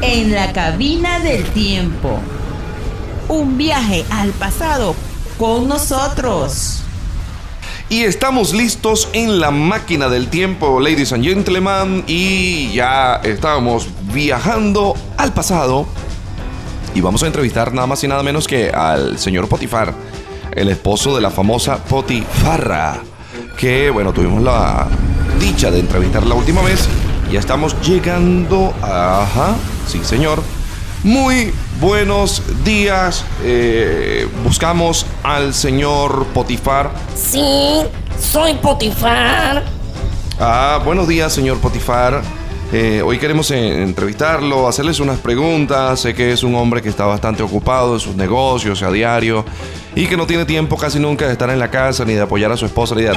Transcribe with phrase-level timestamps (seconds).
[0.00, 2.18] En la cabina del tiempo.
[3.28, 4.94] Un viaje al pasado
[5.38, 6.82] con nosotros.
[7.88, 14.94] Y estamos listos en la máquina del tiempo, ladies and gentlemen, y ya estamos viajando
[15.18, 15.86] al pasado.
[16.94, 19.94] Y vamos a entrevistar nada más y nada menos que al señor Potifar,
[20.52, 23.00] el esposo de la famosa Potifarra,
[23.58, 24.88] que bueno, tuvimos la
[25.42, 26.88] dicha de entrevistar la última vez.
[27.30, 29.22] Ya estamos llegando a...
[29.22, 29.56] Ajá,
[29.88, 30.40] sí señor.
[31.02, 33.24] Muy buenos días.
[33.42, 36.92] Eh, buscamos al señor Potifar.
[37.16, 37.82] Sí,
[38.20, 39.64] soy Potifar.
[40.38, 42.22] Ah, buenos días, señor Potifar.
[42.74, 46.00] Eh, hoy queremos eh, entrevistarlo, hacerles unas preguntas.
[46.00, 49.44] Sé que es un hombre que está bastante ocupado en sus negocios a diario
[49.94, 52.50] y que no tiene tiempo casi nunca de estar en la casa, ni de apoyar
[52.50, 53.12] a su esposa, ni, de,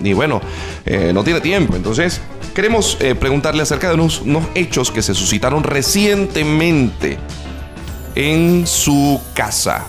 [0.00, 0.40] ni bueno,
[0.86, 1.74] eh, no tiene tiempo.
[1.74, 2.20] Entonces,
[2.54, 7.18] queremos preguntarle acerca de unos, unos hechos que se suscitaron recientemente
[8.14, 9.84] en su casa.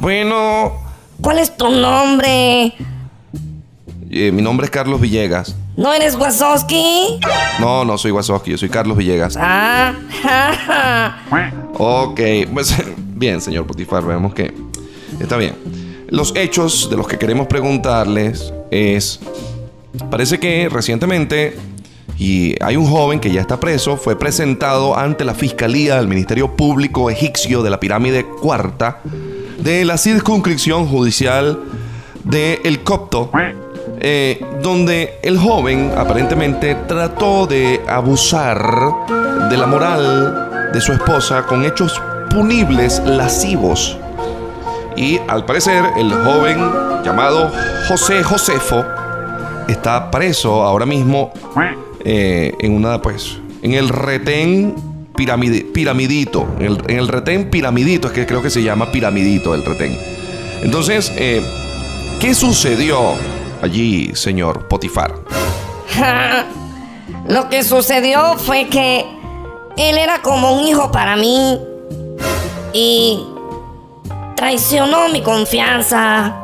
[0.00, 0.72] Bueno.
[1.20, 2.74] ¿Cuál es tu nombre?
[4.10, 5.54] mi nombre es Carlos Villegas.
[5.76, 7.18] ¿No eres Wasowski?
[7.58, 9.38] No, no soy Wasowski, yo soy Carlos Villegas.
[9.40, 9.94] Ah,
[11.78, 12.20] ok,
[12.52, 12.76] pues
[13.14, 14.52] bien, señor Putifar, vemos que
[15.18, 15.54] está bien.
[16.08, 19.20] Los hechos de los que queremos preguntarles es,
[20.10, 21.56] parece que recientemente,
[22.18, 26.54] y hay un joven que ya está preso, fue presentado ante la Fiscalía del Ministerio
[26.54, 29.00] Público Egipcio de la Pirámide Cuarta
[29.58, 31.60] de la circunscripción judicial
[32.24, 33.30] de El Copto
[34.04, 38.60] eh, donde el joven aparentemente trató de abusar
[39.48, 43.96] de la moral de su esposa con hechos punibles lascivos.
[44.96, 46.58] Y al parecer el joven
[47.04, 47.52] llamado
[47.86, 48.84] José Josefo
[49.68, 51.32] está preso ahora mismo
[52.04, 54.74] eh, en una pues en el retén
[55.14, 59.96] piramidito en el, retén piramidito es que creo que se llama piramidito el retén
[60.62, 61.40] entonces eh,
[62.20, 63.14] qué sucedió
[63.62, 65.14] allí, señor Potifar?
[67.28, 69.06] Lo que sucedió fue que
[69.76, 71.58] él era como un hijo para mí
[72.72, 73.24] y
[74.36, 76.36] traicionó mi confianza.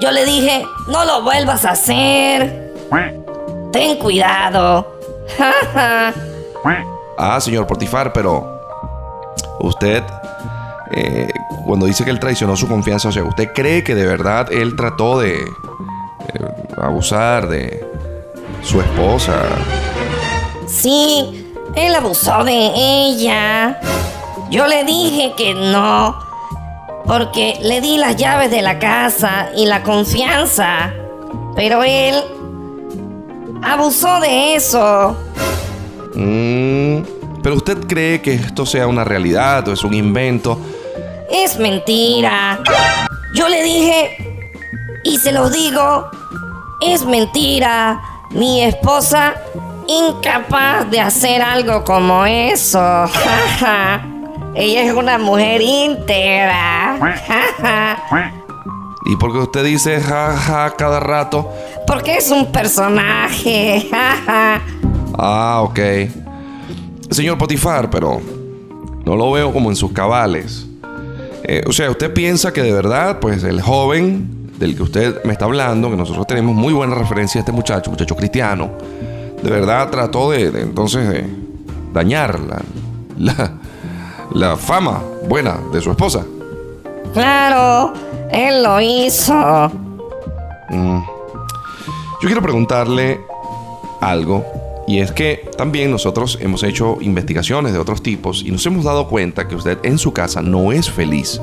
[0.00, 2.72] Yo le dije, no lo vuelvas a hacer.
[3.72, 4.96] Ten cuidado.
[7.18, 8.46] ah, señor Potifar, pero
[9.60, 10.02] usted,
[10.92, 11.28] eh,
[11.66, 14.74] cuando dice que él traicionó su confianza, o sea, ¿usted cree que de verdad él
[14.76, 15.44] trató de
[16.80, 17.84] abusar de
[18.62, 19.42] su esposa.
[20.66, 23.80] Sí, él abusó de ella.
[24.50, 26.18] Yo le dije que no,
[27.06, 30.92] porque le di las llaves de la casa y la confianza.
[31.54, 32.14] Pero él
[33.62, 35.16] abusó de eso.
[36.14, 37.02] Mm,
[37.42, 40.58] pero usted cree que esto sea una realidad o es un invento.
[41.30, 42.60] Es mentira.
[43.34, 44.16] Yo le dije,
[45.04, 46.10] y se lo digo,
[46.80, 48.00] es mentira.
[48.30, 49.34] Mi esposa
[49.86, 52.78] incapaz de hacer algo como eso.
[54.54, 56.98] Ella es una mujer íntegra.
[59.06, 61.50] ¿Y por qué usted dice jaja cada rato?
[61.86, 63.88] Porque es un personaje.
[63.92, 65.78] ah, ok.
[67.10, 68.20] Señor Potifar, pero
[69.06, 70.66] no lo veo como en sus cabales.
[71.44, 75.32] Eh, o sea, ¿usted piensa que de verdad, pues el joven del que usted me
[75.32, 78.70] está hablando, que nosotros tenemos muy buena referencia a este muchacho, muchacho cristiano,
[79.42, 81.26] de verdad trató de, entonces de
[81.92, 82.40] dañar
[83.18, 83.52] la,
[84.34, 86.24] la, fama buena de su esposa.
[87.12, 87.92] Claro,
[88.30, 89.70] él lo hizo.
[90.70, 91.00] Mm.
[92.20, 93.20] Yo quiero preguntarle
[94.00, 94.44] algo,
[94.88, 99.06] y es que también nosotros hemos hecho investigaciones de otros tipos y nos hemos dado
[99.08, 101.40] cuenta que usted en su casa no es feliz.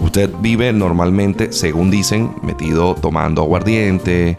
[0.00, 4.36] Usted vive normalmente, según dicen, metido tomando aguardiente,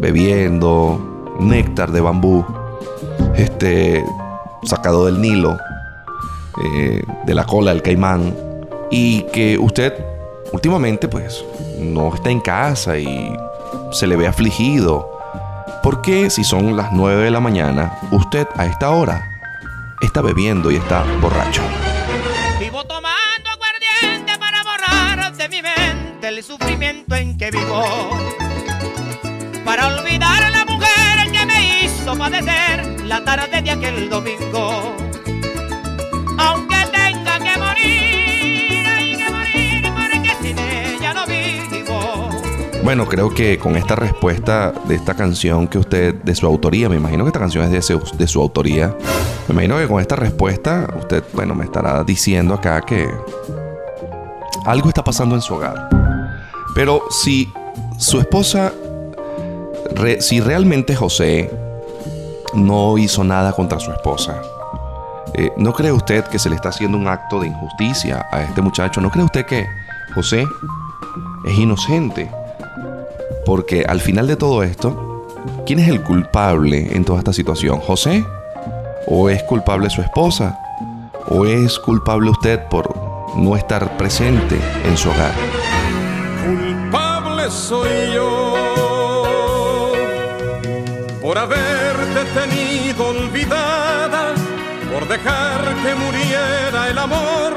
[0.00, 2.44] bebiendo néctar de bambú,
[3.36, 4.04] este,
[4.64, 5.56] sacado del Nilo,
[6.64, 8.34] eh, de la cola del caimán,
[8.90, 9.94] y que usted
[10.52, 11.44] últimamente pues
[11.78, 13.36] no está en casa y
[13.92, 15.10] se le ve afligido.
[15.82, 19.22] ¿Por qué si son las 9 de la mañana, usted a esta hora
[20.00, 21.62] está bebiendo y está borracho?
[26.36, 27.82] El sufrimiento en que vivo.
[29.64, 34.94] Para olvidar a la mujer que me hizo padecer la tarde de aquel domingo.
[36.38, 42.28] Aunque tenga que morir, hay que morir porque sin ella no vivo.
[42.82, 46.96] Bueno, creo que con esta respuesta de esta canción que usted, de su autoría, me
[46.96, 48.94] imagino que esta canción es de, de su autoría.
[49.48, 53.08] Me imagino que con esta respuesta usted, bueno, me estará diciendo acá que
[54.66, 56.05] algo está pasando en su hogar.
[56.76, 57.50] Pero si
[57.96, 58.70] su esposa,
[60.20, 61.50] si realmente José
[62.52, 64.42] no hizo nada contra su esposa,
[65.32, 68.60] eh, ¿no cree usted que se le está haciendo un acto de injusticia a este
[68.60, 69.00] muchacho?
[69.00, 69.66] ¿No cree usted que
[70.14, 70.46] José
[71.46, 72.30] es inocente?
[73.46, 75.26] Porque al final de todo esto,
[75.64, 77.80] ¿quién es el culpable en toda esta situación?
[77.80, 78.22] ¿José?
[79.06, 80.58] ¿O es culpable su esposa?
[81.30, 82.94] ¿O es culpable usted por
[83.34, 85.32] no estar presente en su hogar?
[87.50, 88.52] Soy yo
[91.22, 94.34] por haberte tenido olvidada,
[94.92, 97.52] por dejar que muriera el amor,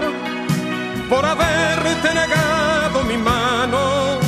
[1.10, 4.20] por haberte negado mi mano.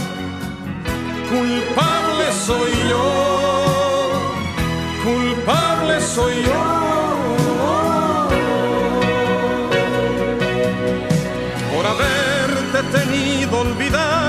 [1.30, 4.12] Culpable soy yo,
[5.04, 6.92] culpable soy yo
[11.74, 14.21] por haberte tenido olvidada,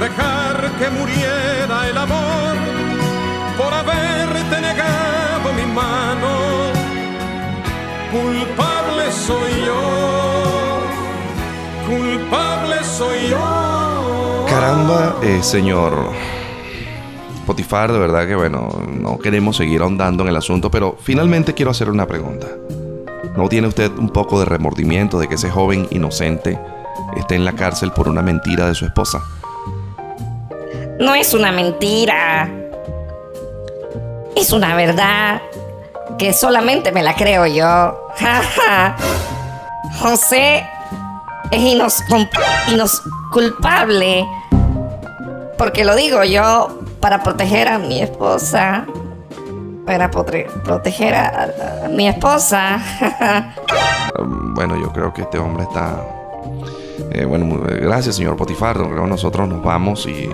[0.00, 2.56] dejar que muriera el amor,
[3.56, 6.28] por haberte negado mi mano.
[8.10, 10.80] Culpable soy yo,
[11.86, 14.46] culpable soy yo.
[14.48, 16.10] Caramba, eh, señor
[17.48, 18.68] Potifar, de verdad que bueno,
[19.00, 22.46] no queremos seguir ahondando en el asunto, pero finalmente quiero hacer una pregunta.
[23.36, 26.58] ¿No tiene usted un poco de remordimiento de que ese joven inocente
[27.16, 29.22] esté en la cárcel por una mentira de su esposa?
[30.98, 32.50] No es una mentira.
[34.34, 35.40] Es una verdad
[36.18, 38.08] que solamente me la creo yo.
[40.00, 40.66] José
[41.50, 42.02] es inos.
[45.56, 48.84] Porque lo digo yo para proteger a mi esposa.
[49.86, 52.80] Para proteger a, mi esposa.
[54.18, 56.02] Um, Bueno, yo creo que este hombre está...
[57.12, 58.78] eh, bueno, gracias, señor Potifar.
[58.78, 60.28] Nosotros nos vamos y,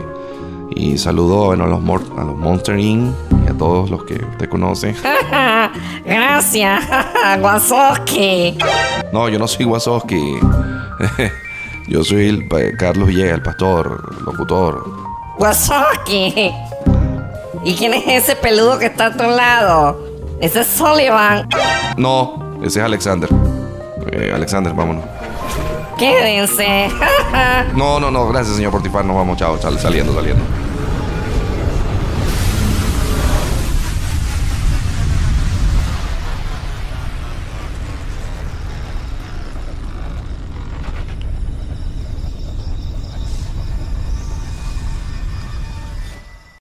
[0.75, 3.15] y saludo bueno, a, los Mor- a los Monster Inc.
[3.47, 4.95] y a todos los que usted conoce.
[6.05, 6.85] Gracias,
[7.41, 8.59] Guasoski.
[9.13, 10.39] No, yo no soy Wazowski.
[11.89, 14.85] yo soy el, Carlos Villegas, el pastor, locutor.
[15.39, 16.53] Wasoki.
[17.65, 19.99] ¿Y quién es ese peludo que está a tu lado?
[20.41, 21.49] Ese es Sullivan.
[21.97, 23.31] No, ese es Alexander.
[24.13, 25.05] Eh, Alexander, vámonos.
[25.97, 26.89] Quédense.
[27.77, 29.05] No, no, no, gracias, señor Portifar.
[29.05, 30.43] Nos vamos, chao, sal- saliendo, saliendo.